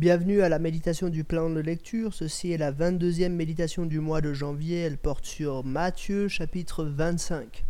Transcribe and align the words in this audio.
Bienvenue 0.00 0.40
à 0.40 0.48
la 0.48 0.58
méditation 0.58 1.10
du 1.10 1.24
plan 1.24 1.50
de 1.50 1.60
lecture. 1.60 2.14
Ceci 2.14 2.52
est 2.52 2.56
la 2.56 2.72
22e 2.72 3.28
méditation 3.28 3.84
du 3.84 4.00
mois 4.00 4.22
de 4.22 4.32
janvier. 4.32 4.80
Elle 4.80 4.96
porte 4.96 5.26
sur 5.26 5.62
Matthieu 5.62 6.26
chapitre 6.26 6.84
25. 6.84 7.66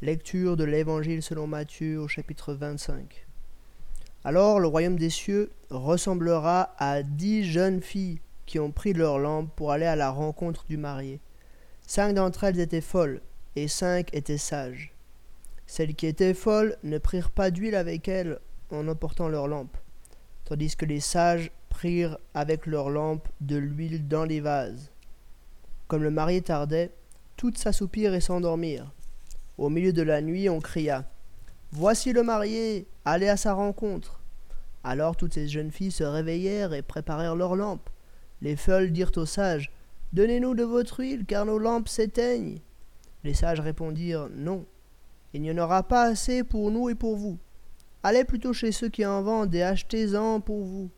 Lecture 0.00 0.56
de 0.56 0.62
l'Évangile 0.62 1.24
selon 1.24 1.48
Matthieu 1.48 1.98
au 1.98 2.06
chapitre 2.06 2.54
25. 2.54 3.26
Alors 4.22 4.60
le 4.60 4.68
royaume 4.68 4.96
des 4.96 5.10
cieux 5.10 5.50
ressemblera 5.68 6.72
à 6.78 7.02
dix 7.02 7.42
jeunes 7.42 7.82
filles 7.82 8.20
qui 8.46 8.60
ont 8.60 8.70
pris 8.70 8.92
leur 8.92 9.18
lampe 9.18 9.50
pour 9.56 9.72
aller 9.72 9.86
à 9.86 9.96
la 9.96 10.10
rencontre 10.10 10.66
du 10.68 10.76
marié. 10.76 11.18
Cinq 11.84 12.12
d'entre 12.12 12.44
elles 12.44 12.60
étaient 12.60 12.80
folles 12.80 13.20
et 13.56 13.66
cinq 13.66 14.14
étaient 14.14 14.38
sages. 14.38 14.94
Celles 15.66 15.96
qui 15.96 16.06
étaient 16.06 16.32
folles 16.32 16.76
ne 16.84 16.98
prirent 16.98 17.32
pas 17.32 17.50
d'huile 17.50 17.74
avec 17.74 18.06
elles 18.06 18.38
en 18.70 18.86
emportant 18.86 19.26
leur 19.26 19.48
lampe 19.48 19.76
tandis 20.46 20.74
que 20.76 20.86
les 20.86 21.00
sages 21.00 21.50
prirent 21.68 22.16
avec 22.32 22.64
leurs 22.66 22.88
lampes 22.88 23.28
de 23.42 23.56
l'huile 23.56 24.08
dans 24.08 24.24
les 24.24 24.40
vases. 24.40 24.90
Comme 25.88 26.02
le 26.02 26.10
marié 26.10 26.40
tardait, 26.40 26.92
toutes 27.36 27.58
s'assoupirent 27.58 28.14
et 28.14 28.20
s'endormirent. 28.20 28.92
Au 29.58 29.68
milieu 29.68 29.92
de 29.92 30.02
la 30.02 30.22
nuit, 30.22 30.48
on 30.48 30.60
cria 30.60 31.04
Voici 31.72 32.12
le 32.12 32.22
marié, 32.22 32.86
allez 33.04 33.28
à 33.28 33.36
sa 33.36 33.52
rencontre. 33.52 34.22
Alors 34.84 35.16
toutes 35.16 35.34
ces 35.34 35.48
jeunes 35.48 35.72
filles 35.72 35.90
se 35.90 36.04
réveillèrent 36.04 36.72
et 36.72 36.82
préparèrent 36.82 37.36
leurs 37.36 37.56
lampes. 37.56 37.90
Les 38.40 38.56
folles 38.56 38.92
dirent 38.92 39.12
aux 39.16 39.26
sages 39.26 39.72
Donnez-nous 40.12 40.54
de 40.54 40.62
votre 40.62 41.00
huile, 41.00 41.26
car 41.26 41.44
nos 41.44 41.58
lampes 41.58 41.88
s'éteignent. 41.88 42.60
Les 43.24 43.34
sages 43.34 43.60
répondirent 43.60 44.28
Non, 44.32 44.64
il 45.34 45.42
n'y 45.42 45.50
en 45.50 45.58
aura 45.58 45.82
pas 45.82 46.04
assez 46.04 46.44
pour 46.44 46.70
nous 46.70 46.88
et 46.88 46.94
pour 46.94 47.16
vous. 47.16 47.38
Allez 48.08 48.22
plutôt 48.22 48.52
chez 48.52 48.70
ceux 48.70 48.88
qui 48.88 49.04
en 49.04 49.20
vendent 49.20 49.52
et 49.52 49.64
achetez-en 49.64 50.38
pour 50.40 50.62
vous. 50.62 50.92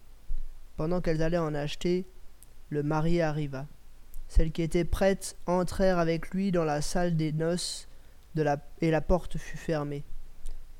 Pendant 0.77 1.01
qu'elles 1.01 1.23
allaient 1.23 1.39
en 1.39 1.55
acheter, 1.55 2.07
le 2.69 2.83
marié 2.83 3.23
arriva. 3.23 3.67
Celles 4.29 4.53
qui 4.53 4.61
étaient 4.61 4.85
prêtes 4.85 5.35
entrèrent 5.47 5.99
avec 5.99 6.29
lui 6.33 6.53
dans 6.53 6.65
la 6.65 6.83
salle 6.83 7.17
des 7.17 7.33
noces 7.33 7.89
et 8.83 8.91
la 8.91 9.01
porte 9.01 9.39
fut 9.39 9.57
fermée. 9.57 10.05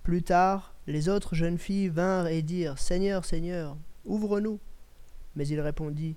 Plus 0.03 0.23
tard, 0.23 0.75
les 0.87 1.09
autres 1.09 1.35
jeunes 1.35 1.57
filles 1.57 1.89
vinrent 1.89 2.27
et 2.27 2.43
dirent 2.43 2.79
Seigneur, 2.79 3.25
Seigneur, 3.25 3.79
ouvre-nous. 4.05 4.61
Mais 5.35 5.49
il 5.49 5.63
répondit 5.63 6.15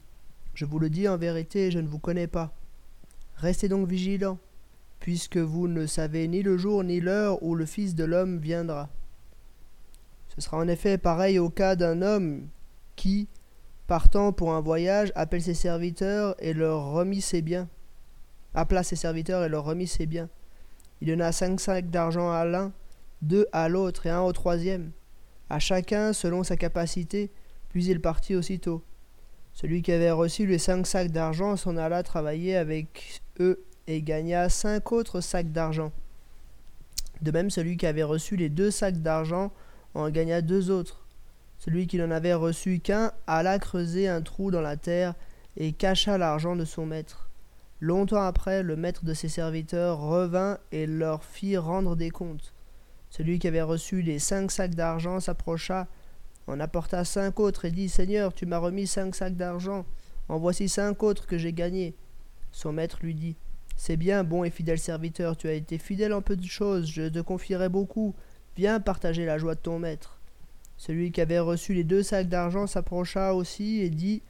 Je 0.53 0.65
vous 0.65 0.79
le 0.79 0.89
dis 0.89 1.07
en 1.07 1.15
vérité, 1.15 1.71
je 1.71 1.79
ne 1.79 1.87
vous 1.87 1.99
connais 1.99 2.27
pas. 2.27 2.53
Restez 3.37 3.69
donc 3.69 3.87
vigilants, 3.87 4.39
puisque 4.99 5.37
vous 5.37 5.69
ne 5.69 5.85
savez 5.85 6.27
ni 6.27 6.43
le 6.43 6.57
jour 6.57 6.83
ni 6.83 6.99
l'heure 6.99 7.41
où 7.41 7.55
le 7.55 7.65
Fils 7.65 7.95
de 7.95 8.03
l'homme 8.03 8.39
viendra. 8.39 8.89
Ce 10.35 10.41
sera 10.41 10.57
en 10.57 10.67
effet 10.67 10.97
pareil 10.97 11.39
au 11.39 11.49
cas 11.49 11.75
d'un 11.75 12.01
homme 12.01 12.47
qui, 12.95 13.27
partant 13.87 14.31
pour 14.31 14.53
un 14.53 14.61
voyage, 14.61 15.11
appelle 15.15 15.41
ses 15.41 15.53
serviteurs 15.53 16.35
et 16.39 16.53
leur 16.53 16.91
remit 16.91 17.21
ses 17.21 17.41
biens. 17.41 17.67
Appela 18.53 18.83
ses 18.83 18.95
serviteurs 18.95 19.43
et 19.43 19.49
leur 19.49 19.65
remit 19.65 19.87
ses 19.87 20.05
biens. 20.05 20.29
Il 21.01 21.09
donna 21.09 21.31
cinq 21.31 21.59
sacs 21.59 21.89
d'argent 21.89 22.31
à 22.31 22.45
l'un, 22.45 22.71
deux 23.21 23.47
à 23.51 23.67
l'autre 23.67 24.05
et 24.05 24.09
un 24.09 24.21
au 24.21 24.31
troisième, 24.31 24.91
à 25.49 25.59
chacun 25.59 26.13
selon 26.13 26.43
sa 26.43 26.55
capacité, 26.55 27.31
puis 27.69 27.85
il 27.85 28.01
partit 28.01 28.35
aussitôt. 28.35 28.83
Celui 29.53 29.81
qui 29.81 29.91
avait 29.91 30.11
reçu 30.11 30.45
les 30.45 30.59
cinq 30.59 30.87
sacs 30.87 31.11
d'argent 31.11 31.57
s'en 31.57 31.75
alla 31.75 32.03
travailler 32.03 32.55
avec 32.55 33.21
eux 33.39 33.65
et 33.87 34.01
gagna 34.01 34.47
cinq 34.47 34.91
autres 34.91 35.19
sacs 35.19 35.51
d'argent. 35.51 35.91
De 37.21 37.31
même, 37.31 37.49
celui 37.49 37.77
qui 37.77 37.85
avait 37.85 38.03
reçu 38.03 38.35
les 38.37 38.49
deux 38.49 38.71
sacs 38.71 39.01
d'argent 39.01 39.51
en 39.93 40.09
gagna 40.09 40.41
deux 40.41 40.69
autres. 40.69 41.05
Celui 41.57 41.87
qui 41.87 41.97
n'en 41.97 42.11
avait 42.11 42.33
reçu 42.33 42.79
qu'un 42.79 43.11
alla 43.27 43.59
creuser 43.59 44.07
un 44.07 44.21
trou 44.21 44.51
dans 44.51 44.61
la 44.61 44.77
terre 44.77 45.13
et 45.57 45.73
cacha 45.73 46.17
l'argent 46.17 46.55
de 46.55 46.65
son 46.65 46.85
maître. 46.85 47.29
Longtemps 47.79 48.21
après, 48.21 48.63
le 48.63 48.75
maître 48.75 49.05
de 49.05 49.13
ses 49.13 49.29
serviteurs 49.29 49.99
revint 49.99 50.59
et 50.71 50.85
leur 50.85 51.23
fit 51.23 51.57
rendre 51.57 51.95
des 51.95 52.11
comptes. 52.11 52.53
Celui 53.09 53.39
qui 53.39 53.47
avait 53.47 53.61
reçu 53.61 54.01
les 54.01 54.19
cinq 54.19 54.51
sacs 54.51 54.75
d'argent 54.75 55.19
s'approcha, 55.19 55.87
en 56.47 56.59
apporta 56.59 57.03
cinq 57.05 57.39
autres 57.39 57.65
et 57.65 57.71
dit 57.71 57.89
Seigneur, 57.89 58.33
tu 58.33 58.45
m'as 58.45 58.57
remis 58.57 58.87
cinq 58.87 59.15
sacs 59.15 59.35
d'argent, 59.35 59.85
en 60.29 60.37
voici 60.39 60.69
cinq 60.69 61.03
autres 61.03 61.27
que 61.27 61.37
j'ai 61.37 61.53
gagnés. 61.53 61.95
Son 62.51 62.71
maître 62.71 62.99
lui 63.01 63.15
dit 63.15 63.35
C'est 63.75 63.97
bien, 63.97 64.23
bon 64.23 64.43
et 64.43 64.49
fidèle 64.49 64.79
serviteur, 64.79 65.35
tu 65.35 65.47
as 65.47 65.53
été 65.53 65.77
fidèle 65.77 66.13
en 66.13 66.21
peu 66.21 66.35
de 66.35 66.45
choses, 66.45 66.89
je 66.89 67.09
te 67.09 67.19
confierai 67.19 67.69
beaucoup. 67.69 68.15
Viens 68.57 68.79
partager 68.79 69.25
la 69.25 69.37
joie 69.37 69.55
de 69.55 69.59
ton 69.59 69.79
maître. 69.79 70.19
Celui 70.77 71.11
qui 71.11 71.21
avait 71.21 71.39
reçu 71.39 71.73
les 71.73 71.83
deux 71.83 72.03
sacs 72.03 72.27
d'argent 72.27 72.67
s'approcha 72.67 73.33
aussi 73.33 73.81
et 73.81 73.89
dit 73.89 74.21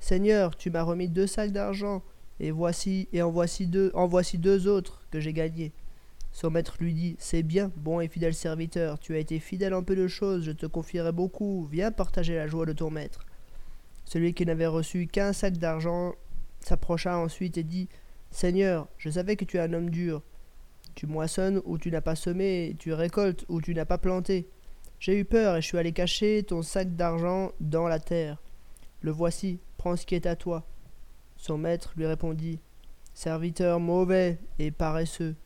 Seigneur, 0.00 0.56
tu 0.56 0.70
m'as 0.70 0.82
remis 0.82 1.08
deux 1.08 1.26
sacs 1.26 1.52
d'argent, 1.52 2.02
et 2.40 2.50
voici 2.50 3.08
et 3.12 3.22
en 3.22 3.30
voici 3.30 3.66
deux 3.66 3.90
en 3.94 4.06
voici 4.06 4.38
deux 4.38 4.66
autres 4.66 5.02
que 5.10 5.20
j'ai 5.20 5.32
gagnés. 5.32 5.72
Son 6.32 6.50
maître 6.50 6.76
lui 6.80 6.94
dit 6.94 7.16
C'est 7.18 7.42
bien, 7.42 7.70
bon 7.76 8.00
et 8.00 8.08
fidèle 8.08 8.34
serviteur, 8.34 8.98
tu 8.98 9.14
as 9.14 9.18
été 9.18 9.38
fidèle 9.38 9.74
en 9.74 9.82
peu 9.82 9.96
de 9.96 10.08
choses, 10.08 10.44
je 10.44 10.52
te 10.52 10.66
confierai 10.66 11.12
beaucoup, 11.12 11.68
viens 11.70 11.90
partager 11.90 12.34
la 12.34 12.46
joie 12.46 12.66
de 12.66 12.72
ton 12.72 12.90
maître. 12.90 13.26
Celui 14.04 14.34
qui 14.34 14.46
n'avait 14.46 14.66
reçu 14.66 15.06
qu'un 15.06 15.32
sac 15.32 15.58
d'argent 15.58 16.14
s'approcha 16.60 17.16
ensuite 17.18 17.58
et 17.58 17.62
dit 17.62 17.88
Seigneur, 18.30 18.88
je 18.96 19.10
savais 19.10 19.36
que 19.36 19.44
tu 19.44 19.56
es 19.56 19.60
un 19.60 19.72
homme 19.72 19.90
dur, 19.90 20.22
tu 20.94 21.06
moissonnes 21.06 21.60
où 21.64 21.78
tu 21.78 21.90
n'as 21.90 22.00
pas 22.00 22.16
semé, 22.16 22.76
tu 22.78 22.92
récoltes 22.92 23.44
où 23.48 23.60
tu 23.60 23.74
n'as 23.74 23.84
pas 23.84 23.98
planté. 23.98 24.48
J'ai 24.98 25.18
eu 25.18 25.24
peur 25.24 25.56
et 25.56 25.62
je 25.62 25.66
suis 25.66 25.78
allé 25.78 25.92
cacher 25.92 26.42
ton 26.42 26.62
sac 26.62 26.94
d'argent 26.94 27.52
dans 27.60 27.88
la 27.88 27.98
terre. 27.98 28.42
Le 29.00 29.10
voici, 29.10 29.60
prends 29.76 29.96
ce 29.96 30.04
qui 30.04 30.14
est 30.14 30.26
à 30.26 30.36
toi. 30.36 30.66
Son 31.36 31.56
maître 31.56 31.92
lui 31.96 32.06
répondit 32.06 32.60
Serviteur 33.14 33.80
mauvais 33.80 34.38
et 34.58 34.70
paresseux, 34.70 35.36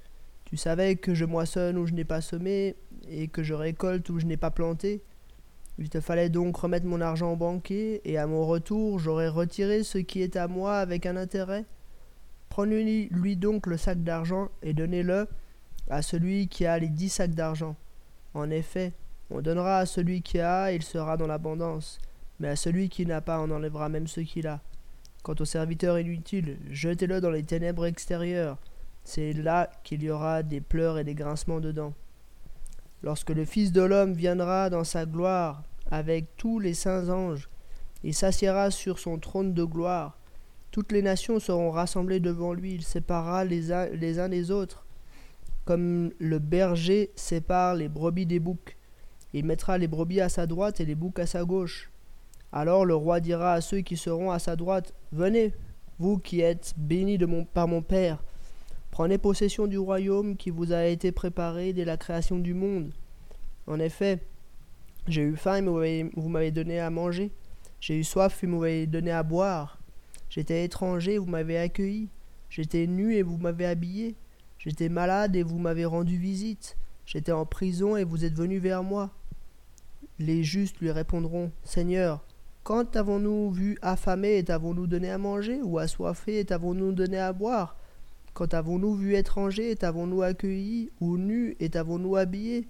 tu 0.44 0.56
savais 0.56 0.96
que 0.96 1.14
je 1.14 1.24
moissonne 1.24 1.78
où 1.78 1.86
je 1.86 1.94
n'ai 1.94 2.04
pas 2.04 2.20
semé 2.20 2.76
et 3.08 3.28
que 3.28 3.42
je 3.42 3.54
récolte 3.54 4.08
où 4.10 4.18
je 4.18 4.26
n'ai 4.26 4.36
pas 4.36 4.50
planté. 4.50 5.02
Il 5.78 5.88
te 5.88 6.00
fallait 6.00 6.28
donc 6.28 6.56
remettre 6.56 6.86
mon 6.86 7.00
argent 7.00 7.32
au 7.32 7.36
banquier, 7.36 8.00
et 8.04 8.18
à 8.18 8.26
mon 8.26 8.46
retour 8.46 8.98
j'aurais 9.00 9.28
retiré 9.28 9.82
ce 9.82 9.98
qui 9.98 10.22
est 10.22 10.36
à 10.36 10.46
moi 10.46 10.76
avec 10.76 11.06
un 11.06 11.16
intérêt. 11.16 11.64
Prenez-lui 12.54 13.34
donc 13.34 13.66
le 13.66 13.76
sac 13.76 14.04
d'argent 14.04 14.48
et 14.62 14.74
donnez-le 14.74 15.26
à 15.90 16.02
celui 16.02 16.46
qui 16.46 16.66
a 16.66 16.78
les 16.78 16.88
dix 16.88 17.08
sacs 17.08 17.34
d'argent. 17.34 17.74
En 18.32 18.48
effet, 18.48 18.92
on 19.28 19.40
donnera 19.40 19.78
à 19.78 19.86
celui 19.86 20.22
qui 20.22 20.38
a, 20.38 20.70
il 20.70 20.84
sera 20.84 21.16
dans 21.16 21.26
l'abondance, 21.26 21.98
mais 22.38 22.46
à 22.46 22.54
celui 22.54 22.88
qui 22.90 23.06
n'a 23.06 23.20
pas, 23.20 23.40
on 23.40 23.50
enlèvera 23.50 23.88
même 23.88 24.06
ce 24.06 24.20
qu'il 24.20 24.46
a. 24.46 24.60
Quant 25.24 25.34
au 25.40 25.44
serviteur 25.44 25.98
inutile, 25.98 26.58
jetez-le 26.70 27.20
dans 27.20 27.32
les 27.32 27.42
ténèbres 27.42 27.86
extérieures. 27.86 28.58
C'est 29.02 29.32
là 29.32 29.68
qu'il 29.82 30.04
y 30.04 30.10
aura 30.10 30.44
des 30.44 30.60
pleurs 30.60 30.98
et 30.98 31.04
des 31.04 31.16
grincements 31.16 31.58
de 31.58 31.72
dents. 31.72 31.94
Lorsque 33.02 33.30
le 33.30 33.44
Fils 33.44 33.72
de 33.72 33.82
l'homme 33.82 34.12
viendra 34.12 34.70
dans 34.70 34.84
sa 34.84 35.06
gloire 35.06 35.64
avec 35.90 36.36
tous 36.36 36.60
les 36.60 36.74
saints 36.74 37.08
anges, 37.08 37.48
il 38.04 38.14
s'assiera 38.14 38.70
sur 38.70 39.00
son 39.00 39.18
trône 39.18 39.54
de 39.54 39.64
gloire. 39.64 40.16
Toutes 40.74 40.90
les 40.90 41.02
nations 41.02 41.38
seront 41.38 41.70
rassemblées 41.70 42.18
devant 42.18 42.52
lui, 42.52 42.74
il 42.74 42.82
séparera 42.82 43.44
les 43.44 43.70
uns, 43.70 44.28
des 44.28 44.50
autres, 44.50 44.84
comme 45.64 46.10
le 46.18 46.40
berger 46.40 47.12
sépare 47.14 47.76
les 47.76 47.88
brebis 47.88 48.26
des 48.26 48.40
boucs. 48.40 48.76
Il 49.32 49.44
mettra 49.44 49.78
les 49.78 49.86
brebis 49.86 50.20
à 50.20 50.28
sa 50.28 50.48
droite 50.48 50.80
et 50.80 50.84
les 50.84 50.96
boucs 50.96 51.20
à 51.20 51.26
sa 51.26 51.44
gauche. 51.44 51.92
Alors 52.50 52.84
le 52.84 52.96
roi 52.96 53.20
dira 53.20 53.52
à 53.52 53.60
ceux 53.60 53.82
qui 53.82 53.96
seront 53.96 54.32
à 54.32 54.40
sa 54.40 54.56
droite, 54.56 54.94
Venez, 55.12 55.52
vous 56.00 56.18
qui 56.18 56.40
êtes 56.40 56.74
bénis 56.76 57.18
de 57.18 57.44
par 57.44 57.68
mon 57.68 57.80
Père, 57.80 58.24
prenez 58.90 59.16
possession 59.16 59.68
du 59.68 59.78
royaume 59.78 60.36
qui 60.36 60.50
vous 60.50 60.72
a 60.72 60.86
été 60.86 61.12
préparé 61.12 61.72
dès 61.72 61.84
la 61.84 61.96
création 61.96 62.40
du 62.40 62.52
monde. 62.52 62.90
En 63.68 63.78
effet, 63.78 64.24
j'ai 65.06 65.22
eu 65.22 65.36
faim 65.36 65.64
et 65.84 66.10
vous 66.16 66.28
m'avez 66.28 66.50
donné 66.50 66.80
à 66.80 66.90
manger. 66.90 67.30
J'ai 67.80 67.96
eu 67.96 68.02
soif 68.02 68.42
et 68.42 68.48
vous 68.48 68.58
m'avez 68.58 68.88
donné 68.88 69.12
à 69.12 69.22
boire. 69.22 69.78
J'étais 70.28 70.64
étranger, 70.64 71.18
vous 71.18 71.26
m'avez 71.26 71.58
accueilli. 71.58 72.08
J'étais 72.48 72.86
nu 72.86 73.14
et 73.14 73.22
vous 73.22 73.36
m'avez 73.36 73.66
habillé. 73.66 74.16
J'étais 74.58 74.88
malade 74.88 75.36
et 75.36 75.42
vous 75.42 75.58
m'avez 75.58 75.84
rendu 75.84 76.16
visite. 76.16 76.76
J'étais 77.06 77.32
en 77.32 77.44
prison 77.44 77.96
et 77.96 78.04
vous 78.04 78.24
êtes 78.24 78.34
venu 78.34 78.58
vers 78.58 78.82
moi. 78.82 79.10
Les 80.18 80.42
justes 80.42 80.78
lui 80.78 80.90
répondront 80.90 81.50
Seigneur, 81.64 82.24
quand 82.62 82.96
avons-nous 82.96 83.50
vu 83.50 83.76
affamé 83.82 84.38
et 84.38 84.44
t'avons-nous 84.44 84.86
donné 84.86 85.10
à 85.10 85.18
manger, 85.18 85.60
ou 85.62 85.78
assoiffé 85.78 86.38
et 86.38 86.44
t'avons-nous 86.46 86.92
donné 86.92 87.18
à 87.18 87.32
boire? 87.32 87.76
Quand 88.32 88.54
avons-nous 88.54 88.94
vu 88.94 89.16
étranger 89.16 89.70
et 89.70 89.76
t'avons-nous 89.76 90.22
accueilli, 90.22 90.90
ou 91.00 91.18
nu 91.18 91.56
et 91.60 91.68
t'avons-nous 91.68 92.16
habillé? 92.16 92.66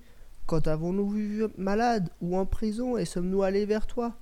Quand 0.47 0.67
avons-nous 0.67 1.09
vu 1.09 1.45
malade 1.57 2.11
ou 2.21 2.37
en 2.37 2.45
prison 2.45 2.97
et 2.97 3.05
sommes-nous 3.05 3.43
allés 3.43 3.67
vers 3.67 3.87
toi? 3.87 4.17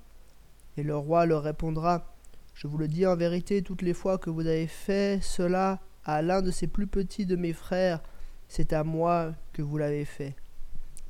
Et 0.77 0.83
le 0.83 0.97
roi 0.97 1.25
leur 1.25 1.43
répondra 1.43 2.12
je 2.55 2.67
vous 2.67 2.79
le 2.79 2.89
dis 2.89 3.07
en 3.07 3.17
vérité, 3.17 3.63
toutes 3.63 3.83
les 3.83 3.95
fois 3.95 4.19
que 4.19 4.31
vous 4.31 4.47
avez 4.47 4.67
fait 4.67 5.21
cela 5.23 5.81
à 6.05 6.23
l'un 6.23 6.43
de 6.43 6.51
ces 6.51 6.67
plus 6.67 6.87
petits 6.87 7.27
de 7.27 7.37
mes 7.37 7.53
frères, 7.53 8.01
c'est 8.49 8.73
à 8.73 8.85
moi 8.85 9.33
que 9.53 9.63
vous 9.63 9.79
l'avez 9.79 10.05
fait. 10.05 10.35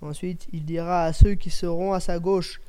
Ensuite, 0.00 0.47
il 0.53 0.65
dira 0.65 1.05
à 1.05 1.12
ceux 1.12 1.35
qui 1.35 1.50
seront 1.50 1.93
à 1.93 2.00
sa 2.00 2.19
gauche, 2.19 2.61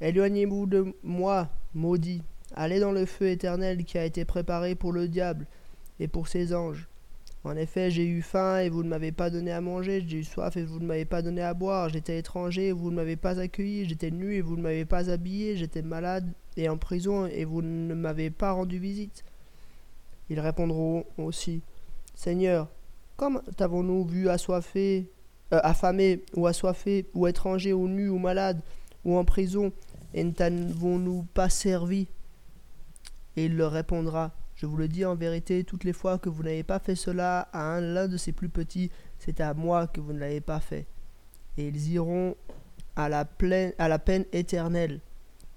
Éloignez-vous 0.00 0.66
de 0.66 0.94
moi, 1.02 1.48
maudit, 1.74 2.22
allez 2.54 2.80
dans 2.80 2.92
le 2.92 3.06
feu 3.06 3.28
éternel 3.28 3.84
qui 3.84 3.96
a 3.96 4.04
été 4.04 4.24
préparé 4.24 4.74
pour 4.74 4.92
le 4.92 5.08
diable 5.08 5.46
et 6.00 6.08
pour 6.08 6.28
ses 6.28 6.54
anges. 6.54 6.88
En 7.44 7.56
effet, 7.56 7.90
j'ai 7.90 8.06
eu 8.06 8.22
faim 8.22 8.58
et 8.58 8.70
vous 8.70 8.82
ne 8.82 8.88
m'avez 8.88 9.12
pas 9.12 9.30
donné 9.30 9.52
à 9.52 9.60
manger, 9.60 10.04
j'ai 10.06 10.18
eu 10.18 10.24
soif 10.24 10.56
et 10.56 10.64
vous 10.64 10.80
ne 10.80 10.86
m'avez 10.86 11.04
pas 11.04 11.22
donné 11.22 11.42
à 11.42 11.54
boire, 11.54 11.90
j'étais 11.90 12.18
étranger 12.18 12.68
et 12.68 12.72
vous 12.72 12.90
ne 12.90 12.96
m'avez 12.96 13.16
pas 13.16 13.38
accueilli, 13.38 13.86
j'étais 13.86 14.10
nu 14.10 14.34
et 14.34 14.40
vous 14.40 14.56
ne 14.56 14.62
m'avez 14.62 14.84
pas 14.84 15.10
habillé, 15.10 15.56
j'étais 15.56 15.82
malade 15.82 16.32
et 16.56 16.68
en 16.68 16.76
prison 16.76 17.26
et 17.26 17.44
vous 17.44 17.62
ne 17.62 17.94
m'avez 17.94 18.30
pas 18.30 18.52
rendu 18.52 18.78
visite. 18.78 19.24
Ils 20.30 20.40
répondront 20.40 21.04
aussi, 21.18 21.62
Seigneur, 22.14 22.68
comme 23.16 23.42
t'avons-nous 23.56 24.04
vu 24.04 24.28
assoiffé, 24.28 25.10
euh, 25.52 25.60
affamé 25.62 26.24
ou 26.34 26.46
assoiffé, 26.46 27.06
ou 27.14 27.26
étranger, 27.26 27.72
ou 27.72 27.88
nu, 27.88 28.08
ou 28.08 28.18
malade, 28.18 28.60
ou 29.04 29.16
en 29.16 29.24
prison, 29.24 29.72
et 30.14 30.24
ne 30.24 30.32
t'avons-nous 30.32 31.24
pas 31.34 31.48
servi? 31.48 32.08
Et 33.36 33.46
il 33.46 33.56
leur 33.56 33.72
répondra, 33.72 34.32
je 34.56 34.66
vous 34.66 34.76
le 34.76 34.88
dis 34.88 35.04
en 35.04 35.14
vérité, 35.14 35.64
toutes 35.64 35.84
les 35.84 35.92
fois 35.92 36.18
que 36.18 36.28
vous 36.28 36.42
n'avez 36.42 36.62
pas 36.62 36.78
fait 36.78 36.94
cela 36.94 37.48
à 37.52 37.62
un 37.62 37.80
l'un 37.80 38.08
de 38.08 38.16
ses 38.16 38.32
plus 38.32 38.48
petits, 38.48 38.90
c'est 39.18 39.40
à 39.40 39.54
moi 39.54 39.86
que 39.86 40.00
vous 40.00 40.12
ne 40.12 40.20
l'avez 40.20 40.40
pas 40.40 40.60
fait. 40.60 40.86
Et 41.58 41.68
ils 41.68 41.92
iront 41.92 42.36
à 42.96 43.08
la, 43.08 43.28
à 43.78 43.88
la 43.88 43.98
peine 43.98 44.24
éternelle, 44.32 45.00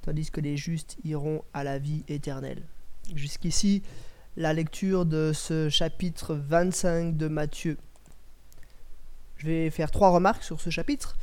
tandis 0.07 0.31
que 0.31 0.39
les 0.39 0.55
justes 0.55 0.95
iront 1.03 1.43
à 1.53 1.65
la 1.65 1.79
vie 1.79 2.05
éternelle. 2.07 2.63
Jusqu'ici, 3.13 3.83
la 4.37 4.53
lecture 4.53 5.05
de 5.05 5.33
ce 5.33 5.67
chapitre 5.67 6.33
25 6.33 7.17
de 7.17 7.27
Matthieu. 7.27 7.77
Je 9.35 9.47
vais 9.47 9.69
faire 9.69 9.91
trois 9.91 10.11
remarques 10.11 10.43
sur 10.43 10.61
ce 10.61 10.69
chapitre. 10.69 11.17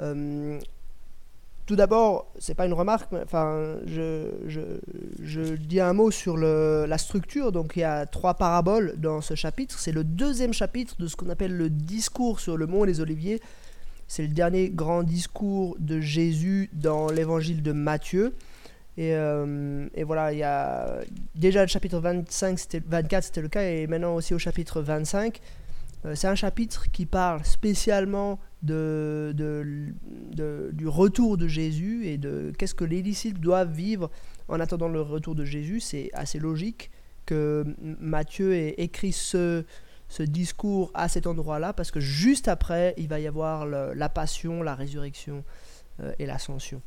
Euh, 0.00 0.58
tout 1.66 1.76
d'abord, 1.76 2.32
c'est 2.40 2.56
pas 2.56 2.66
une 2.66 2.72
remarque, 2.72 3.12
mais, 3.12 3.24
je, 3.86 5.54
dis 5.54 5.78
un 5.78 5.92
mot 5.92 6.10
sur 6.10 6.36
la 6.36 6.98
structure. 6.98 7.52
Donc, 7.52 7.74
il 7.76 7.80
y 7.80 7.84
a 7.84 8.04
trois 8.04 8.34
paraboles 8.34 8.94
dans 8.98 9.20
ce 9.20 9.36
chapitre. 9.36 9.78
C'est 9.78 9.92
le 9.92 10.02
deuxième 10.02 10.52
chapitre 10.52 10.96
de 10.98 11.06
ce 11.06 11.14
qu'on 11.14 11.28
appelle 11.28 11.56
le 11.56 11.70
discours 11.70 12.40
sur 12.40 12.56
le 12.56 12.66
mont 12.66 12.84
des 12.84 13.00
Oliviers. 13.00 13.40
C'est 14.08 14.22
le 14.22 14.28
dernier 14.28 14.70
grand 14.70 15.02
discours 15.02 15.76
de 15.78 16.00
Jésus 16.00 16.70
dans 16.72 17.08
l'évangile 17.08 17.62
de 17.62 17.72
Matthieu. 17.72 18.34
Et, 18.96 19.14
euh, 19.14 19.86
voilà, 20.04 20.32
déjà 21.34 21.62
le 21.62 21.68
chapitre 21.68 22.00
25, 22.00 22.58
24, 22.86 23.24
c'était 23.24 23.42
le 23.42 23.48
cas, 23.48 23.62
et 23.62 23.86
maintenant 23.86 24.16
aussi 24.16 24.34
au 24.34 24.38
chapitre 24.38 24.80
25. 24.80 25.40
Euh, 26.04 26.14
c'est 26.14 26.26
un 26.26 26.34
chapitre 26.34 26.90
qui 26.90 27.06
parle 27.06 27.44
spécialement 27.44 28.38
de, 28.62 29.34
de, 29.36 30.70
du 30.72 30.88
retour 30.88 31.36
de 31.36 31.46
Jésus 31.46 32.06
et 32.06 32.18
de 32.18 32.52
qu'est-ce 32.58 32.74
que 32.74 32.84
les 32.84 33.02
disciples 33.02 33.40
doivent 33.40 33.72
vivre 33.72 34.10
en 34.48 34.58
attendant 34.58 34.88
le 34.88 35.00
retour 35.00 35.34
de 35.34 35.44
Jésus. 35.44 35.80
C'est 35.80 36.10
assez 36.12 36.38
logique 36.38 36.90
que 37.26 37.64
Matthieu 38.00 38.54
ait 38.54 38.74
écrit 38.78 39.12
ce, 39.12 39.64
ce 40.08 40.22
discours 40.22 40.90
à 40.94 41.08
cet 41.08 41.26
endroit-là 41.26 41.72
parce 41.72 41.90
que 41.90 42.00
juste 42.00 42.48
après, 42.48 42.94
il 42.96 43.08
va 43.08 43.20
y 43.20 43.26
avoir 43.26 43.66
la 43.66 44.08
passion, 44.08 44.62
la 44.62 44.74
résurrection 44.74 45.44
euh, 46.00 46.12
et 46.18 46.26
l'ascension. 46.26 46.80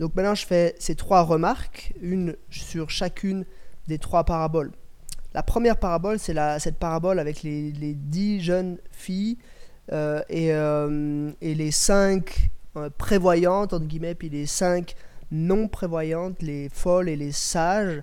Donc 0.00 0.14
maintenant, 0.14 0.34
je 0.34 0.44
fais 0.44 0.74
ces 0.78 0.94
trois 0.94 1.22
remarques, 1.22 1.94
une 2.00 2.36
sur 2.50 2.90
chacune 2.90 3.46
des 3.86 3.98
trois 3.98 4.24
paraboles. 4.24 4.72
La 5.32 5.42
première 5.42 5.78
parabole, 5.78 6.18
c'est 6.18 6.34
cette 6.58 6.78
parabole 6.78 7.18
avec 7.18 7.42
les, 7.42 7.72
dix 7.72 8.40
jeunes 8.40 8.78
filles 8.90 9.38
euh, 9.92 10.22
et, 10.28 10.52
euh, 10.52 11.30
et, 11.40 11.54
les 11.54 11.70
cinq 11.70 12.50
prévoyantes, 12.98 13.72
entre 13.72 13.86
guillemets, 13.86 14.14
puis 14.14 14.28
les 14.28 14.46
cinq 14.46 14.94
non 15.30 15.68
prévoyantes, 15.68 16.42
les 16.42 16.68
folles 16.68 17.08
et 17.08 17.16
les 17.16 17.32
sages. 17.32 18.02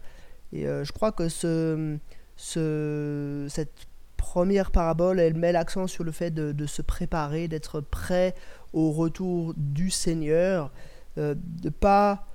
Et 0.51 0.63
je 0.63 0.91
crois 0.91 1.11
que 1.11 1.29
ce, 1.29 1.97
ce, 2.35 3.45
cette 3.50 3.88
première 4.18 4.71
parabole, 4.71 5.19
elle 5.19 5.35
met 5.35 5.51
l'accent 5.51 5.88
sur 5.88 6.03
le 6.03 6.12
fait 6.12 6.31
de, 6.31 6.51
de 6.51 6.65
se 6.65 6.81
préparer, 6.81 7.47
d'être 7.47 7.81
prêt 7.81 8.35
au 8.74 8.91
retour 8.91 9.53
du 9.56 9.89
Seigneur, 9.89 10.71
de 11.18 11.38
ne 11.63 11.69
pas 11.69 12.25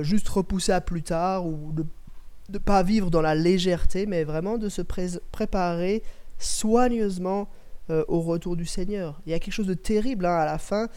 juste 0.00 0.28
repousser 0.28 0.72
à 0.72 0.80
plus 0.80 1.02
tard 1.02 1.46
ou 1.46 1.72
de 1.72 1.84
ne 2.50 2.58
pas 2.58 2.82
vivre 2.82 3.10
dans 3.10 3.20
la 3.20 3.34
légèreté, 3.34 4.06
mais 4.06 4.24
vraiment 4.24 4.58
de 4.58 4.68
se 4.68 4.82
préparer 4.82 6.02
soigneusement 6.38 7.48
euh, 7.90 8.04
au 8.08 8.20
retour 8.20 8.56
du 8.56 8.66
Seigneur. 8.66 9.20
Il 9.26 9.32
y 9.32 9.34
a 9.34 9.38
quelque 9.38 9.54
chose 9.54 9.66
de 9.66 9.74
terrible 9.74 10.26
hein, 10.26 10.36
à 10.36 10.44
la 10.44 10.58
fin. 10.58 10.88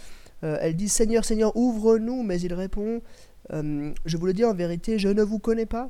Euh, 0.43 0.57
elle 0.61 0.75
dit 0.75 0.89
Seigneur, 0.89 1.25
Seigneur, 1.25 1.55
ouvre-nous, 1.55 2.23
mais 2.23 2.39
il 2.41 2.53
répond 2.53 3.01
euh, 3.53 3.91
Je 4.05 4.17
vous 4.17 4.25
le 4.25 4.33
dis 4.33 4.45
en 4.45 4.53
vérité, 4.53 4.99
je 4.99 5.09
ne 5.09 5.23
vous 5.23 5.39
connais 5.39 5.65
pas. 5.65 5.89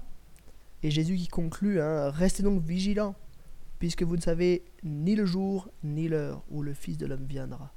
Et 0.84 0.92
Jésus 0.92 1.16
qui 1.16 1.28
conclut 1.28 1.82
hein, 1.82 2.10
Restez 2.10 2.44
donc 2.44 2.62
vigilants, 2.64 3.16
puisque 3.80 4.04
vous 4.04 4.16
ne 4.16 4.22
savez 4.22 4.64
ni 4.84 5.16
le 5.16 5.26
jour 5.26 5.70
ni 5.84 6.08
l'heure 6.08 6.44
où 6.50 6.62
le 6.62 6.74
Fils 6.74 6.98
de 6.98 7.06
l'homme 7.06 7.26
viendra. 7.28 7.74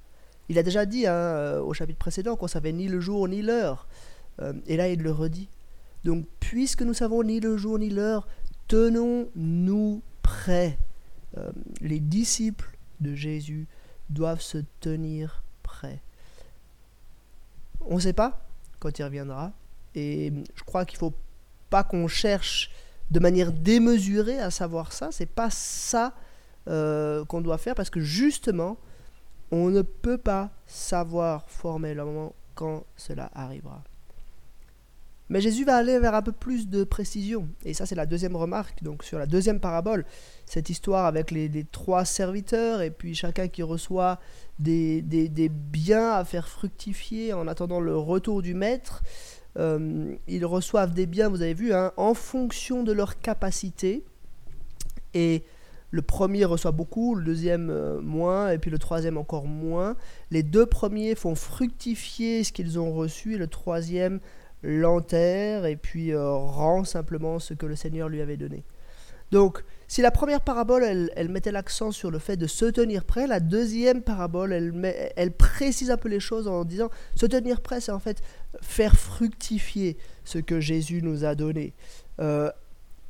Il 0.48 0.58
a 0.58 0.62
déjà 0.62 0.86
dit 0.86 1.06
hein, 1.06 1.58
au 1.60 1.72
chapitre 1.72 1.98
précédent 1.98 2.36
qu'on 2.36 2.48
savait 2.48 2.72
ni 2.72 2.88
le 2.88 3.00
jour 3.00 3.28
ni 3.28 3.42
l'heure. 3.42 3.88
et 4.66 4.76
là, 4.76 4.88
il 4.88 5.00
le 5.00 5.12
redit. 5.12 5.48
Donc, 6.04 6.26
puisque 6.40 6.82
nous 6.82 6.94
savons 6.94 7.22
ni 7.22 7.40
le 7.40 7.56
jour 7.56 7.78
ni 7.78 7.90
l'heure, 7.90 8.26
tenons-nous 8.68 10.02
prêts. 10.22 10.78
Euh, 11.36 11.50
les 11.80 12.00
disciples 12.00 12.76
de 13.00 13.14
Jésus 13.14 13.66
doivent 14.08 14.40
se 14.40 14.58
tenir 14.80 15.42
prêts. 15.62 16.00
On 17.86 17.96
ne 17.96 18.00
sait 18.00 18.12
pas 18.12 18.46
quand 18.78 18.98
il 18.98 19.04
reviendra, 19.04 19.52
et 19.94 20.32
je 20.54 20.62
crois 20.62 20.84
qu'il 20.84 20.96
ne 20.96 21.00
faut 21.00 21.14
pas 21.68 21.84
qu'on 21.84 22.08
cherche 22.08 22.70
de 23.10 23.20
manière 23.20 23.52
démesurée 23.52 24.38
à 24.38 24.50
savoir 24.50 24.92
ça. 24.92 25.08
C'est 25.10 25.26
pas 25.26 25.50
ça 25.50 26.14
euh, 26.68 27.24
qu'on 27.24 27.40
doit 27.40 27.58
faire 27.58 27.74
parce 27.74 27.90
que 27.90 28.00
justement, 28.00 28.76
on 29.50 29.70
ne 29.70 29.82
peut 29.82 30.18
pas 30.18 30.50
savoir 30.66 31.48
formellement 31.48 32.34
quand 32.54 32.84
cela 32.96 33.30
arrivera. 33.34 33.82
Mais 35.30 35.40
Jésus 35.40 35.64
va 35.64 35.76
aller 35.76 35.96
vers 36.00 36.14
un 36.16 36.22
peu 36.22 36.32
plus 36.32 36.68
de 36.68 36.82
précision. 36.82 37.48
Et 37.64 37.72
ça, 37.72 37.86
c'est 37.86 37.94
la 37.94 38.04
deuxième 38.04 38.34
remarque. 38.34 38.82
Donc, 38.82 39.04
sur 39.04 39.16
la 39.16 39.26
deuxième 39.26 39.60
parabole, 39.60 40.04
cette 40.44 40.70
histoire 40.70 41.06
avec 41.06 41.30
les, 41.30 41.64
trois 41.70 42.04
serviteurs 42.04 42.82
et 42.82 42.90
puis 42.90 43.14
chacun 43.14 43.46
qui 43.46 43.62
reçoit 43.62 44.18
des, 44.58 45.02
biens 45.48 46.10
à 46.10 46.24
faire 46.24 46.48
fructifier 46.48 47.32
en 47.32 47.46
attendant 47.46 47.78
le 47.78 47.96
retour 47.96 48.42
du 48.42 48.54
maître. 48.54 49.04
Euh, 49.58 50.14
ils 50.28 50.46
reçoivent 50.46 50.94
des 50.94 51.06
biens, 51.06 51.28
vous 51.28 51.42
avez 51.42 51.54
vu, 51.54 51.72
hein, 51.72 51.92
en 51.96 52.14
fonction 52.14 52.82
de 52.82 52.92
leur 52.92 53.18
capacité. 53.18 54.04
Et 55.14 55.42
le 55.90 56.02
premier 56.02 56.44
reçoit 56.44 56.70
beaucoup, 56.70 57.14
le 57.14 57.24
deuxième 57.24 57.68
euh, 57.70 58.00
moins, 58.00 58.50
et 58.50 58.58
puis 58.58 58.70
le 58.70 58.78
troisième 58.78 59.16
encore 59.16 59.46
moins. 59.46 59.96
Les 60.30 60.42
deux 60.42 60.66
premiers 60.66 61.14
font 61.14 61.34
fructifier 61.34 62.44
ce 62.44 62.52
qu'ils 62.52 62.78
ont 62.78 62.92
reçu, 62.92 63.34
et 63.34 63.38
le 63.38 63.48
troisième 63.48 64.20
l'enterre 64.62 65.64
et 65.66 65.76
puis 65.76 66.12
euh, 66.12 66.30
rend 66.32 66.84
simplement 66.84 67.38
ce 67.38 67.54
que 67.54 67.66
le 67.66 67.76
Seigneur 67.76 68.08
lui 68.08 68.20
avait 68.20 68.36
donné. 68.36 68.64
Donc, 69.30 69.64
si 69.90 70.02
la 70.02 70.12
première 70.12 70.40
parabole, 70.40 70.84
elle, 70.84 71.28
mettait 71.30 71.50
l'accent 71.50 71.90
sur 71.90 72.12
le 72.12 72.20
fait 72.20 72.36
de 72.36 72.46
se 72.46 72.64
tenir 72.64 73.04
prêt, 73.04 73.26
la 73.26 73.40
deuxième 73.40 74.02
parabole, 74.02 74.52
elle, 74.52 75.32
précise 75.32 75.90
un 75.90 75.96
peu 75.96 76.08
les 76.08 76.20
choses 76.20 76.46
en 76.46 76.64
disant 76.64 76.90
se 77.16 77.26
tenir 77.26 77.60
prêt, 77.60 77.80
c'est 77.80 77.90
en 77.90 77.98
fait 77.98 78.22
faire 78.62 78.94
fructifier 78.94 79.96
ce 80.22 80.38
que 80.38 80.60
Jésus 80.60 81.02
nous 81.02 81.24
a 81.24 81.34
donné. 81.34 81.74
Euh, 82.20 82.52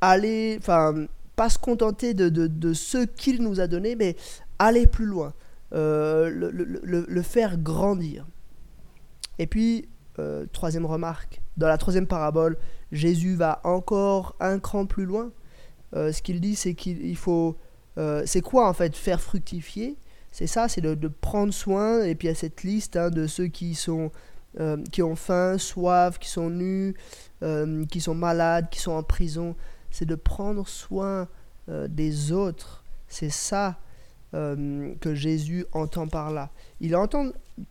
aller, 0.01 0.55
enfin, 0.57 1.05
pas 1.35 1.49
se 1.49 1.59
contenter 1.59 2.15
de, 2.15 2.73
ce 2.73 3.05
qu'il 3.05 3.43
nous 3.43 3.59
a 3.59 3.67
donné, 3.67 3.95
mais 3.95 4.15
aller 4.57 4.87
plus 4.87 5.05
loin, 5.05 5.35
euh, 5.75 6.31
le, 6.31 7.21
faire 7.21 7.59
grandir. 7.59 8.25
Et 9.37 9.45
puis, 9.45 9.87
euh, 10.17 10.47
troisième 10.51 10.87
remarque, 10.87 11.43
dans 11.57 11.67
la 11.67 11.77
troisième 11.77 12.07
parabole, 12.07 12.57
Jésus 12.91 13.35
va 13.35 13.61
encore 13.65 14.35
un 14.39 14.57
cran 14.57 14.87
plus 14.87 15.05
loin. 15.05 15.31
Euh, 15.95 16.11
ce 16.11 16.21
qu'il 16.21 16.39
dit, 16.41 16.55
c'est 16.55 16.73
qu'il 16.73 17.15
faut... 17.15 17.57
Euh, 17.97 18.23
c'est 18.25 18.41
quoi 18.41 18.69
en 18.69 18.73
fait 18.73 18.95
faire 18.95 19.21
fructifier? 19.21 19.97
C'est 20.31 20.47
ça, 20.47 20.69
c'est 20.69 20.81
de, 20.81 21.07
prendre 21.07 21.53
soin, 21.53 22.03
et 22.03 22.15
puis 22.15 22.27
il 22.27 22.31
y 22.31 22.33
a 22.33 22.35
cette 22.35 22.63
liste 22.63 22.95
hein, 22.95 23.09
de 23.09 23.27
ceux 23.27 23.47
qui, 23.47 23.75
sont, 23.75 24.11
qui 24.89 25.03
ont 25.03 25.17
faim, 25.17 25.57
soif, 25.57 26.19
qui 26.19 26.29
sont 26.29 26.49
nus, 26.49 26.95
qui 27.89 27.99
sont 27.99 28.15
malades, 28.15 28.69
qui 28.69 28.79
sont 28.79 28.93
en 28.93 29.03
prison. 29.03 29.57
C'est 29.89 30.05
de 30.05 30.15
prendre 30.15 30.65
soin 30.69 31.27
des 31.67 32.31
autres. 32.31 32.85
C'est 33.09 33.29
ça 33.29 33.77
que 34.33 35.13
Jésus 35.13 35.65
entend 35.73 36.07
par 36.07 36.31
là. 36.31 36.51
Il 36.79 36.95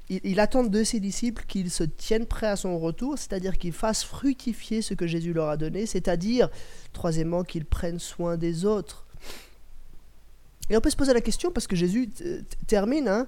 il, 0.08 0.40
attend 0.40 0.62
de 0.62 0.84
ses 0.84 1.00
disciples 1.00 1.44
qu'ils 1.48 1.70
se 1.70 1.84
tiennent 1.84 2.26
prêts 2.26 2.46
à 2.46 2.56
son 2.56 2.78
retour, 2.78 3.18
c'est-à-dire 3.18 3.58
qu'ils 3.58 3.72
fassent 3.72 4.04
fructifier 4.04 4.82
ce 4.82 4.94
que 4.94 5.06
Jésus 5.06 5.32
leur 5.32 5.48
a 5.48 5.56
donné, 5.56 5.86
c'est-à-dire, 5.86 6.50
troisièmement, 6.92 7.42
qu'ils 7.42 7.64
prennent 7.64 7.98
soin 7.98 8.36
des 8.36 8.64
autres. 8.64 9.06
Et 10.68 10.76
on 10.76 10.80
peut 10.80 10.90
se 10.90 10.96
poser 10.96 11.14
la 11.14 11.20
question, 11.20 11.50
parce 11.50 11.66
que 11.66 11.76
Jésus 11.76 12.10
termine 12.66 13.08
hein, 13.08 13.26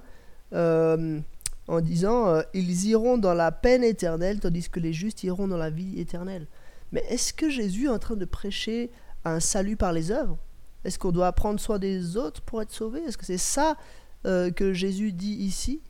euh, 0.53 1.19
en 1.67 1.81
disant 1.81 2.27
euh, 2.29 2.41
Ils 2.53 2.85
iront 2.85 3.17
dans 3.17 3.33
la 3.33 3.51
peine 3.51 3.83
éternelle, 3.83 4.39
tandis 4.39 4.69
que 4.69 4.79
les 4.79 4.93
justes 4.93 5.23
iront 5.23 5.47
dans 5.47 5.57
la 5.57 5.69
vie 5.69 5.99
éternelle. 5.99 6.47
Mais 6.91 7.03
est-ce 7.09 7.33
que 7.33 7.49
Jésus 7.49 7.85
est 7.85 7.89
en 7.89 7.99
train 7.99 8.15
de 8.15 8.25
prêcher 8.25 8.91
un 9.25 9.39
salut 9.39 9.75
par 9.75 9.91
les 9.91 10.11
œuvres? 10.11 10.37
Est-ce 10.83 10.99
qu'on 10.99 11.11
doit 11.11 11.31
prendre 11.31 11.59
soin 11.59 11.79
des 11.79 12.17
autres 12.17 12.41
pour 12.41 12.61
être 12.61 12.71
sauvé 12.71 13.01
Est-ce 13.01 13.17
que 13.17 13.25
c'est 13.25 13.37
ça 13.37 13.77
euh, 14.25 14.51
que 14.51 14.73
Jésus 14.73 15.11
dit 15.11 15.35
ici? 15.35 15.81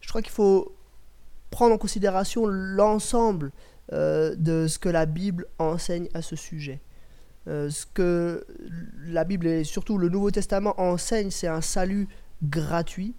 Je 0.00 0.08
crois 0.08 0.22
qu'il 0.22 0.32
faut 0.32 0.74
prendre 1.50 1.74
en 1.74 1.78
considération 1.78 2.46
l'ensemble 2.46 3.52
euh, 3.92 4.34
de 4.36 4.66
ce 4.66 4.78
que 4.78 4.88
la 4.88 5.06
Bible 5.06 5.46
enseigne 5.58 6.08
à 6.14 6.22
ce 6.22 6.36
sujet. 6.36 6.80
ce 7.46 7.84
que 7.92 8.46
la 9.06 9.24
Bible 9.24 9.46
et 9.46 9.64
surtout 9.64 9.98
le 9.98 10.08
Nouveau 10.08 10.30
Testament 10.30 10.74
enseigne, 10.80 11.30
c'est 11.30 11.48
un 11.48 11.60
salut 11.60 12.08
gratuit 12.42 13.14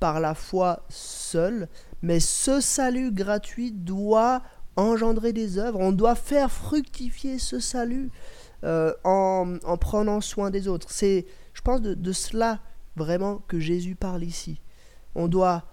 par 0.00 0.18
la 0.18 0.34
foi 0.34 0.84
seule, 0.88 1.68
mais 2.02 2.20
ce 2.20 2.60
salut 2.60 3.12
gratuit 3.12 3.70
doit 3.70 4.42
engendrer 4.76 5.32
des 5.32 5.58
œuvres, 5.58 5.78
on 5.78 5.92
doit 5.92 6.14
faire 6.14 6.50
fructifier 6.50 7.38
ce 7.38 7.60
salut 7.60 8.10
euh, 8.64 8.92
en, 9.04 9.76
prenant 9.78 10.20
soin 10.20 10.50
des 10.50 10.68
autres. 10.68 10.88
C'est, 10.90 11.26
je 11.54 11.62
pense, 11.62 11.80
de, 11.80 12.12
cela 12.12 12.60
vraiment 12.96 13.42
que 13.48 13.58
Jésus 13.58 13.94
parle 13.94 14.24
ici. 14.24 14.60
On 15.14 15.28
doit 15.28 15.64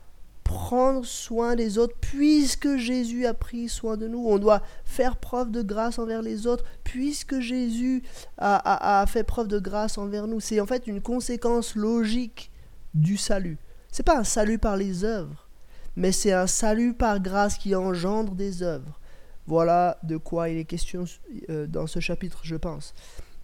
prendre 0.43 1.05
soin 1.05 1.55
des 1.55 1.77
autres 1.77 1.95
puisque 1.99 2.77
Jésus 2.77 3.25
a 3.25 3.33
pris 3.33 3.67
soin 3.67 3.97
de 3.97 4.07
nous. 4.07 4.25
On 4.25 4.39
doit 4.39 4.61
faire 4.85 5.17
preuve 5.17 5.51
de 5.51 5.61
grâce 5.61 5.99
envers 5.99 6.21
les 6.21 6.47
autres 6.47 6.63
puisque 6.85 7.39
Jésus 7.39 8.03
a, 8.37 8.55
a, 8.55 9.01
a 9.01 9.05
fait 9.05 9.23
preuve 9.23 9.49
de 9.49 9.59
grâce 9.59 9.97
envers 9.97 10.27
nous. 10.27 10.39
C'est 10.39 10.61
en 10.61 10.65
fait 10.65 10.87
une 10.87 11.01
conséquence 11.01 11.75
logique 11.75 12.51
du 12.93 13.17
salut. 13.17 13.57
C'est 13.91 14.03
pas 14.03 14.17
un 14.17 14.23
salut 14.23 14.59
par 14.59 14.77
les 14.77 15.03
œuvres, 15.03 15.47
mais 15.95 16.11
c'est 16.11 16.31
un 16.31 16.47
salut 16.47 16.93
par 16.93 17.19
grâce 17.19 17.57
qui 17.57 17.75
engendre 17.75 18.33
des 18.33 18.63
œuvres. 18.63 18.99
Voilà 19.47 19.97
de 20.03 20.17
quoi 20.17 20.49
il 20.49 20.57
est 20.57 20.65
question 20.65 21.05
euh, 21.49 21.67
dans 21.67 21.87
ce 21.87 21.99
chapitre, 21.99 22.41
je 22.43 22.55
pense. 22.55 22.93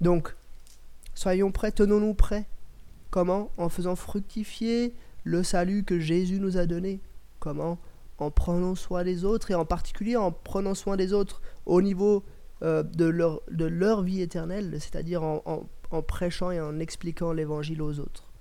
Donc, 0.01 0.35
soyons 1.15 1.51
prêts, 1.51 1.71
tenons-nous 1.71 2.13
prêts. 2.13 2.45
Comment? 3.09 3.51
En 3.57 3.69
faisant 3.69 3.95
fructifier 3.95 4.93
le 5.23 5.43
salut 5.43 5.83
que 5.83 5.99
Jésus 5.99 6.39
nous 6.39 6.57
a 6.57 6.65
donné. 6.65 6.99
Comment? 7.39 7.77
En 8.17 8.31
prenant 8.31 8.75
soin 8.75 9.03
des 9.03 9.23
autres 9.23 9.51
et 9.51 9.55
en 9.55 9.65
particulier 9.65 10.15
en 10.15 10.31
prenant 10.31 10.75
soin 10.75 10.97
des 10.97 11.13
autres 11.13 11.41
au 11.65 11.81
niveau 11.81 12.23
euh, 12.61 12.83
de, 12.83 13.05
leur, 13.05 13.41
de 13.49 13.65
leur 13.65 14.03
vie 14.03 14.21
éternelle, 14.21 14.77
c'est-à-dire 14.79 15.23
en 15.23 16.01
prêchant 16.01 16.51
et 16.51 16.59
en 16.59 16.79
expliquant 16.79 17.31
l'évangile 17.31 17.81
aux 17.81 17.99
autres. 17.99 18.33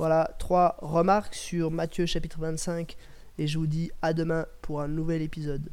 Voilà 0.00 0.34
trois 0.38 0.76
remarques 0.80 1.34
sur 1.34 1.70
Matthieu 1.70 2.06
chapitre 2.06 2.38
25 2.40 2.96
et 3.36 3.46
je 3.46 3.58
vous 3.58 3.66
dis 3.66 3.90
à 4.00 4.14
demain 4.14 4.46
pour 4.62 4.80
un 4.80 4.88
nouvel 4.88 5.20
épisode. 5.20 5.68